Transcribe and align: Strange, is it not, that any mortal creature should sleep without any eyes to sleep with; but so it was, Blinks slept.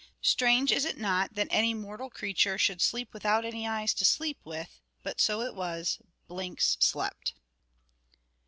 Strange, 0.23 0.71
is 0.71 0.83
it 0.83 0.97
not, 0.97 1.35
that 1.35 1.47
any 1.51 1.75
mortal 1.75 2.09
creature 2.09 2.57
should 2.57 2.81
sleep 2.81 3.13
without 3.13 3.45
any 3.45 3.67
eyes 3.67 3.93
to 3.93 4.03
sleep 4.03 4.39
with; 4.43 4.81
but 5.03 5.21
so 5.21 5.41
it 5.41 5.53
was, 5.53 5.99
Blinks 6.27 6.75
slept. 6.79 7.35